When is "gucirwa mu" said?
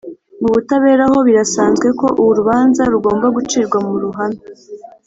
3.35-3.93